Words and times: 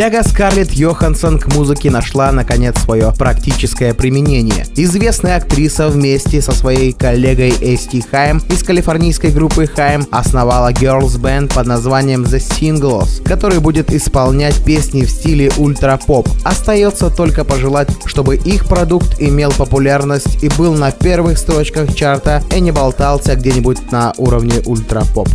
Тяга 0.00 0.22
Скарлетт 0.22 0.72
Йоханссон 0.72 1.38
к 1.38 1.54
музыке 1.54 1.90
нашла, 1.90 2.32
наконец, 2.32 2.74
свое 2.78 3.12
практическое 3.18 3.92
применение. 3.92 4.66
Известная 4.74 5.36
актриса 5.36 5.88
вместе 5.88 6.40
со 6.40 6.52
своей 6.52 6.94
коллегой 6.94 7.50
Эсти 7.60 8.02
Хайм 8.10 8.38
из 8.48 8.62
калифорнийской 8.62 9.30
группы 9.30 9.66
Хайм 9.66 10.06
основала 10.10 10.72
Girls 10.72 11.20
Band 11.20 11.52
под 11.52 11.66
названием 11.66 12.22
The 12.22 12.38
Singles, 12.38 13.22
который 13.24 13.58
будет 13.58 13.92
исполнять 13.92 14.64
песни 14.64 15.04
в 15.04 15.10
стиле 15.10 15.52
ультра-поп. 15.58 16.30
Остается 16.44 17.10
только 17.10 17.44
пожелать, 17.44 17.90
чтобы 18.06 18.36
их 18.36 18.64
продукт 18.70 19.20
имел 19.20 19.52
популярность 19.52 20.42
и 20.42 20.48
был 20.48 20.72
на 20.72 20.92
первых 20.92 21.36
строчках 21.36 21.94
чарта 21.94 22.42
и 22.56 22.60
не 22.60 22.70
болтался 22.70 23.36
где-нибудь 23.36 23.92
на 23.92 24.14
уровне 24.16 24.62
ультра-поп. 24.64 25.28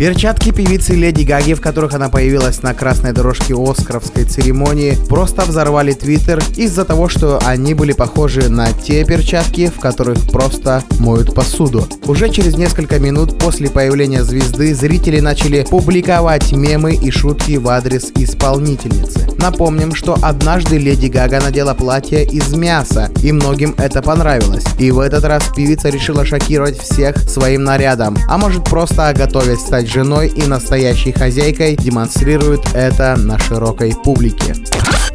Перчатки 0.00 0.50
певицы 0.50 0.94
Леди 0.94 1.24
Гаги, 1.24 1.52
в 1.52 1.60
которых 1.60 1.92
она 1.92 2.08
появилась 2.08 2.62
на 2.62 2.72
красной 2.72 3.12
дорожке 3.12 3.54
Оскаровской 3.54 4.24
церемонии, 4.24 4.96
просто 5.10 5.42
взорвали 5.42 5.92
Твиттер 5.92 6.42
из-за 6.56 6.86
того, 6.86 7.10
что 7.10 7.38
они 7.44 7.74
были 7.74 7.92
похожи 7.92 8.48
на 8.48 8.72
те 8.72 9.04
перчатки, 9.04 9.66
в 9.66 9.78
которых 9.78 10.18
просто 10.30 10.82
моют 11.00 11.34
посуду. 11.34 11.86
Уже 12.06 12.30
через 12.30 12.56
несколько 12.56 12.98
минут 12.98 13.38
после 13.38 13.68
появления 13.68 14.24
звезды 14.24 14.74
зрители 14.74 15.20
начали 15.20 15.66
публиковать 15.68 16.50
мемы 16.52 16.94
и 16.94 17.10
шутки 17.10 17.58
в 17.58 17.68
адрес 17.68 18.10
исполнительницы. 18.14 19.28
Напомним, 19.36 19.94
что 19.94 20.16
однажды 20.22 20.78
Леди 20.78 21.08
Гага 21.08 21.42
надела 21.42 21.74
платье 21.74 22.24
из 22.24 22.54
мяса, 22.54 23.10
и 23.22 23.32
многим 23.32 23.74
это 23.76 24.00
понравилось. 24.00 24.64
И 24.78 24.90
в 24.92 24.98
этот 24.98 25.24
раз 25.24 25.44
певица 25.54 25.90
решила 25.90 26.24
шокировать 26.24 26.78
всех 26.78 27.18
своим 27.18 27.64
нарядом, 27.64 28.16
а 28.28 28.38
может 28.38 28.64
просто 28.64 29.12
готовясь 29.14 29.60
стать 29.60 29.89
женой 29.90 30.28
и 30.28 30.46
настоящей 30.46 31.12
хозяйкой, 31.12 31.76
демонстрирует 31.76 32.60
это 32.74 33.16
на 33.16 33.38
широкой 33.38 33.94
публике. 34.04 34.54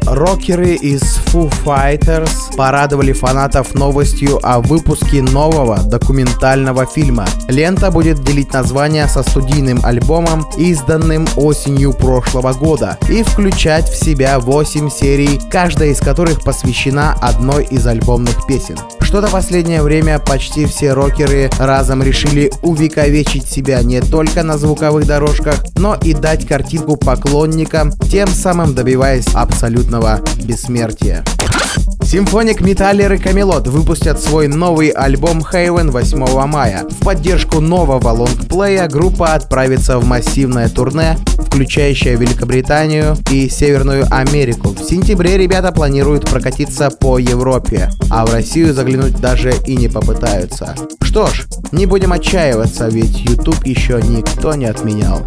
Рокеры 0.06 0.74
из 0.74 1.02
Foo 1.26 1.52
Fighters 1.64 2.54
порадовали 2.56 3.12
фанатов 3.12 3.74
новостью 3.74 4.38
о 4.40 4.60
выпуске 4.60 5.20
нового 5.20 5.78
документального 5.78 6.86
фильма. 6.86 7.26
Лента 7.48 7.90
будет 7.90 8.22
делить 8.22 8.52
название 8.52 9.08
со 9.08 9.24
студийным 9.24 9.84
альбомом, 9.84 10.46
изданным 10.56 11.26
осенью 11.36 11.92
прошлого 11.92 12.52
года, 12.52 12.96
и 13.08 13.24
включать 13.24 13.88
в 13.88 13.96
себя 13.96 14.38
8 14.38 14.90
серий, 14.90 15.40
каждая 15.50 15.88
из 15.88 15.98
которых 15.98 16.40
посвящена 16.42 17.16
одной 17.20 17.64
из 17.64 17.84
альбомных 17.84 18.46
песен. 18.46 18.76
Что-то 19.00 19.28
последнее 19.28 19.82
время 19.82 20.18
почти 20.18 20.66
все 20.66 20.92
рокеры 20.92 21.48
разом 21.58 22.02
решили 22.02 22.52
увековечить 22.62 23.48
себя 23.48 23.82
не 23.82 24.00
только 24.00 24.42
на 24.42 24.58
звуковых 24.66 25.06
дорожках, 25.06 25.64
но 25.76 25.94
и 25.94 26.12
дать 26.12 26.46
картинку 26.46 26.96
поклонникам, 26.96 27.92
тем 27.92 28.26
самым 28.26 28.74
добиваясь 28.74 29.28
абсолютного 29.32 30.20
бессмертия. 30.42 31.24
Симфоник 32.06 32.60
Металлер 32.60 33.14
и 33.14 33.18
Камелот 33.18 33.66
выпустят 33.66 34.20
свой 34.20 34.46
новый 34.46 34.90
альбом 34.90 35.40
Haven 35.40 35.90
8 35.90 36.46
мая. 36.46 36.86
В 36.88 37.04
поддержку 37.04 37.58
нового 37.60 38.10
лонгплея 38.10 38.86
группа 38.86 39.34
отправится 39.34 39.98
в 39.98 40.06
массивное 40.06 40.68
турне, 40.68 41.18
включающее 41.48 42.14
Великобританию 42.14 43.16
и 43.28 43.48
Северную 43.48 44.06
Америку. 44.08 44.68
В 44.68 44.88
сентябре 44.88 45.36
ребята 45.36 45.72
планируют 45.72 46.30
прокатиться 46.30 46.90
по 46.90 47.18
Европе, 47.18 47.90
а 48.08 48.24
в 48.24 48.32
Россию 48.32 48.72
заглянуть 48.72 49.20
даже 49.20 49.52
и 49.66 49.74
не 49.74 49.88
попытаются. 49.88 50.76
Что 51.02 51.26
ж, 51.26 51.46
не 51.72 51.86
будем 51.86 52.12
отчаиваться, 52.12 52.86
ведь 52.86 53.18
YouTube 53.18 53.66
еще 53.66 54.00
никто 54.00 54.54
не 54.54 54.66
отменял. 54.66 55.22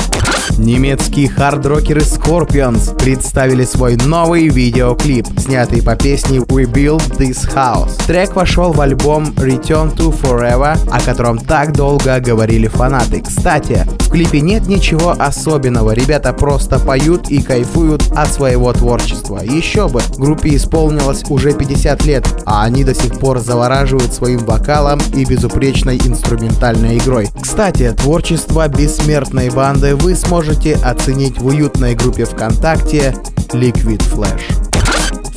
Немецкие 0.58 1.30
хардрокеры 1.30 2.02
Scorpions 2.02 2.98
представили 2.98 3.64
свой 3.64 3.96
новый 3.96 4.50
видеоклип, 4.50 5.26
снятый 5.38 5.82
по 5.82 5.96
песне 5.96 6.40
We 6.40 6.69
Build 6.72 7.18
This 7.18 7.48
House. 7.54 7.92
Трек 8.06 8.36
вошел 8.36 8.72
в 8.72 8.82
альбом 8.82 9.26
Return 9.38 9.96
to 9.96 10.16
Forever, 10.22 10.78
о 10.90 11.02
котором 11.02 11.38
так 11.38 11.74
долго 11.74 12.20
говорили 12.20 12.68
фанаты. 12.68 13.22
Кстати, 13.22 13.86
в 14.00 14.12
клипе 14.12 14.42
нет 14.42 14.68
ничего 14.68 15.16
особенного, 15.18 15.92
ребята 15.92 16.34
просто 16.34 16.80
поют 16.80 17.30
и 17.30 17.42
кайфуют 17.42 18.12
от 18.16 18.32
своего 18.32 18.74
творчества. 18.74 19.40
Еще 19.44 19.88
бы, 19.88 20.02
группе 20.18 20.56
исполнилось 20.56 21.24
уже 21.30 21.54
50 21.54 22.06
лет, 22.06 22.28
а 22.46 22.64
они 22.64 22.84
до 22.84 22.94
сих 22.94 23.20
пор 23.20 23.40
завораживают 23.40 24.14
своим 24.14 24.40
вокалом 24.40 25.00
и 25.14 25.26
безупречной 25.26 25.98
инструментальной 25.98 26.98
игрой. 26.98 27.30
Кстати, 27.40 27.94
творчество 27.98 28.68
бессмертной 28.68 29.50
банды 29.50 29.96
вы 29.96 30.16
сможете 30.16 30.76
оценить 30.76 31.40
в 31.40 31.46
уютной 31.46 31.96
группе 31.96 32.26
ВКонтакте 32.26 33.16
Liquid 33.54 34.02
Flash. 34.14 34.69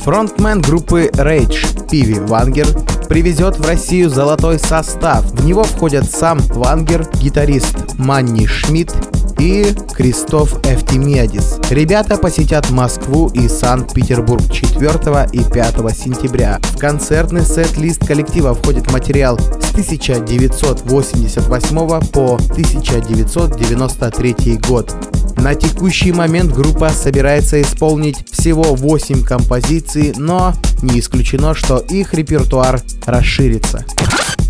Фронтмен 0.03 0.61
группы 0.61 1.09
Rage 1.13 1.89
Пиви 1.89 2.19
Вангер 2.19 2.67
привезет 3.07 3.57
в 3.57 3.65
Россию 3.65 4.09
золотой 4.09 4.59
состав. 4.59 5.23
В 5.31 5.45
него 5.45 5.63
входят 5.63 6.03
сам 6.03 6.39
Вангер, 6.49 7.07
гитарист 7.21 7.97
Манни 7.97 8.45
Шмидт 8.45 8.93
и 9.39 9.73
Кристоф 9.93 10.59
Эфтимиадис. 10.65 11.57
Rебята 11.69 12.17
посетят 12.17 12.69
Москву 12.69 13.31
и 13.33 13.47
Санкт-Петербург 13.47 14.43
4 14.51 15.29
и 15.31 15.41
5 15.41 15.97
сентября. 15.97 16.59
В 16.61 16.77
концертный 16.77 17.45
сет-лист 17.45 18.05
коллектива 18.05 18.53
входит 18.53 18.91
материал 18.91 19.39
с 19.39 19.71
1988 19.71 22.11
по 22.11 22.35
1993 22.35 24.59
год. 24.67 24.93
На 25.37 25.55
текущий 25.55 26.11
момент 26.11 26.53
группа 26.53 26.89
собирается 26.89 27.61
исполнить 27.61 28.25
всего 28.31 28.75
8 28.75 29.23
композиций, 29.23 30.13
но 30.15 30.53
не 30.81 30.99
исключено, 30.99 31.53
что 31.53 31.77
их 31.77 32.13
репертуар 32.13 32.81
расширится. 33.05 33.85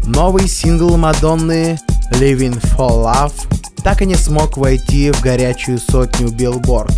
Новый 0.06 0.48
сингл 0.48 0.98
Мадонны 0.98 1.80
«Living 2.12 2.62
for 2.76 3.06
Love» 3.06 3.34
так 3.84 4.02
и 4.02 4.06
не 4.06 4.16
смог 4.16 4.58
войти 4.58 5.12
в 5.12 5.22
горячую 5.22 5.78
сотню 5.80 6.28
Billboard. 6.30 6.94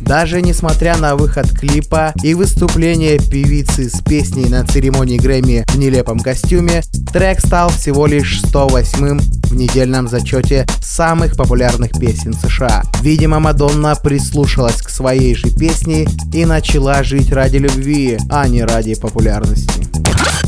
Даже 0.00 0.40
несмотря 0.40 0.96
на 0.96 1.16
выход 1.16 1.50
клипа 1.50 2.12
и 2.22 2.34
выступление 2.34 3.18
певицы 3.18 3.90
с 3.90 4.00
песней 4.00 4.48
на 4.48 4.64
церемонии 4.64 5.18
Грэмми 5.18 5.64
в 5.68 5.76
нелепом 5.76 6.20
костюме, 6.20 6.82
трек 7.12 7.40
стал 7.40 7.70
всего 7.70 8.06
лишь 8.06 8.40
108-м 8.44 9.20
в 9.48 9.54
недельном 9.54 10.08
зачете 10.08 10.66
самых 10.80 11.36
популярных 11.36 11.92
песен 11.92 12.34
США. 12.34 12.82
Видимо, 13.02 13.40
Мадонна 13.40 13.94
прислушалась 13.96 14.80
к 14.82 14.90
своей 14.90 15.34
же 15.34 15.50
песне 15.50 16.06
и 16.32 16.44
начала 16.44 17.02
жить 17.02 17.32
ради 17.32 17.56
любви, 17.56 18.18
а 18.30 18.46
не 18.48 18.62
ради 18.62 18.94
популярности. 18.94 19.86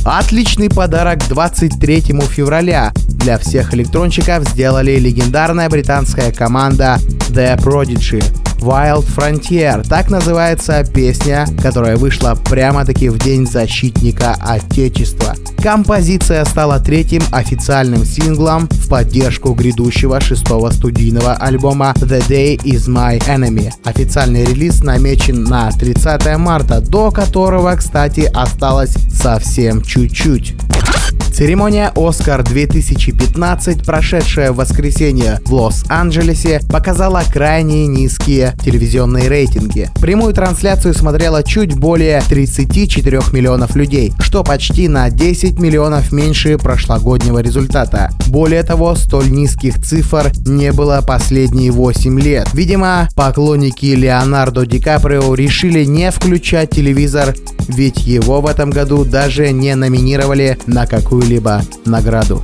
Отличный 0.05 0.71
подарок 0.71 1.19
23 1.29 2.01
февраля. 2.01 2.93
Для 3.09 3.39
всех 3.39 3.75
электронщиков 3.75 4.49
сделали 4.49 4.99
легендарная 4.99 5.69
британская 5.69 6.33
команда 6.33 6.99
The 7.31 7.59
Prodigy. 7.59 8.50
Wild 8.61 9.07
Frontier. 9.07 9.87
Так 9.89 10.11
называется 10.11 10.85
песня, 10.85 11.47
которая 11.63 11.97
вышла 11.97 12.35
прямо-таки 12.49 13.09
в 13.09 13.19
День 13.19 13.47
защитника 13.47 14.37
Отечества. 14.41 15.35
Композиция 15.63 16.45
стала 16.45 16.79
третьим 16.79 17.23
официальным 17.33 18.05
синглом 18.05 18.69
в 18.69 18.89
поддержку 18.89 19.53
грядущего 19.53 20.21
шестого 20.21 20.71
студийного 20.71 21.35
альбома 21.35 21.95
The 21.97 22.27
Day 22.29 22.57
Is 22.57 22.89
My 22.89 23.19
Enemy. 23.27 23.71
Официальный 23.85 24.47
релиз 24.47 24.83
намечен 24.83 25.45
на 25.45 25.71
30 25.71 26.37
марта, 26.39 26.81
до 26.81 27.11
которого, 27.11 27.75
кстати, 27.77 28.31
осталось 28.33 28.95
совсем 29.13 29.83
чуть-чуть. 29.83 30.55
Церемония 31.41 31.91
«Оскар 31.97 32.43
2015», 32.43 33.87
прошедшая 33.87 34.53
в 34.53 34.57
воскресенье 34.57 35.41
в 35.47 35.55
Лос-Анджелесе, 35.55 36.61
показала 36.71 37.23
крайне 37.33 37.87
низкие 37.87 38.55
телевизионные 38.63 39.27
рейтинги. 39.27 39.89
Прямую 40.03 40.35
трансляцию 40.35 40.93
смотрело 40.93 41.43
чуть 41.43 41.73
более 41.79 42.21
34 42.29 43.21
миллионов 43.33 43.75
людей, 43.75 44.13
что 44.21 44.45
почти 44.45 44.87
на 44.87 45.09
10 45.09 45.59
миллионов 45.59 46.13
меньше 46.13 46.59
прошлогоднего 46.59 47.39
результата. 47.39 48.11
Более 48.27 48.63
того, 48.63 48.95
столь 48.95 49.31
низких 49.31 49.83
цифр 49.83 50.31
не 50.45 50.73
было 50.73 51.01
последние 51.01 51.71
8 51.71 52.21
лет. 52.21 52.49
Видимо, 52.53 53.09
поклонники 53.17 53.87
Леонардо 53.87 54.67
Ди 54.67 54.79
Каприо 54.79 55.35
решили 55.35 55.85
не 55.85 56.11
включать 56.11 56.69
телевизор, 56.69 57.35
ведь 57.75 58.07
его 58.07 58.41
в 58.41 58.47
этом 58.47 58.71
году 58.71 59.05
даже 59.05 59.53
не 59.53 59.75
номинировали 59.75 60.59
на 60.67 60.87
какую 60.87 61.01
какую-либо 61.11 61.63
награду. 61.85 62.43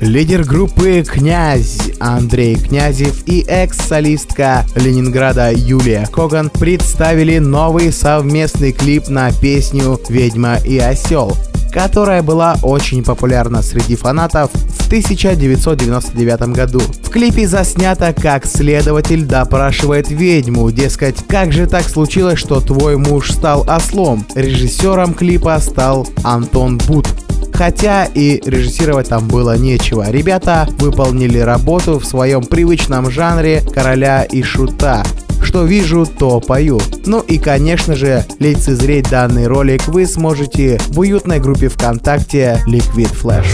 Лидер 0.00 0.44
группы 0.44 1.04
«Князь» 1.06 1.78
Андрей 1.98 2.54
Князев 2.54 3.26
и 3.26 3.40
экс-солистка 3.40 4.64
Ленинграда 4.76 5.52
Юлия 5.52 6.06
Коган 6.06 6.50
представили 6.50 7.38
новый 7.38 7.92
совместный 7.92 8.72
клип 8.72 9.08
на 9.08 9.32
песню 9.32 10.00
«Ведьма 10.08 10.58
и 10.64 10.78
осел», 10.78 11.36
которая 11.70 12.22
была 12.22 12.56
очень 12.62 13.02
популярна 13.02 13.62
среди 13.62 13.96
фанатов 13.96 14.50
в 14.52 14.86
1999 14.86 16.40
году. 16.54 16.80
В 16.80 17.10
клипе 17.10 17.46
заснято, 17.46 18.12
как 18.12 18.46
следователь 18.46 19.24
допрашивает 19.24 20.10
ведьму, 20.10 20.70
дескать, 20.70 21.16
как 21.26 21.52
же 21.52 21.66
так 21.66 21.88
случилось, 21.88 22.38
что 22.38 22.60
твой 22.60 22.96
муж 22.96 23.30
стал 23.32 23.66
ослом. 23.68 24.26
Режиссером 24.34 25.14
клипа 25.14 25.58
стал 25.60 26.06
Антон 26.24 26.78
Бут. 26.86 27.06
Хотя 27.52 28.04
и 28.04 28.40
режиссировать 28.48 29.08
там 29.08 29.26
было 29.26 29.58
нечего. 29.58 30.10
Ребята 30.10 30.68
выполнили 30.78 31.38
работу 31.38 31.98
в 31.98 32.04
своем 32.04 32.44
привычном 32.44 33.10
жанре 33.10 33.62
короля 33.74 34.22
и 34.22 34.42
шута. 34.42 35.04
Что 35.42 35.64
вижу, 35.64 36.06
то 36.06 36.40
пою. 36.40 36.80
Ну 37.06 37.20
и, 37.20 37.38
конечно 37.38 37.94
же, 37.94 38.24
лицезреть 38.38 39.08
данный 39.08 39.46
ролик 39.46 39.86
вы 39.88 40.06
сможете 40.06 40.78
в 40.88 41.00
уютной 41.00 41.40
группе 41.40 41.68
ВКонтакте 41.68 42.60
Liquid 42.66 43.12
Flash. 43.12 43.46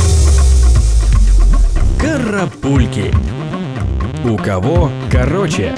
Карапульки. 1.99 3.13
У 4.25 4.37
кого 4.37 4.91
короче? 5.11 5.75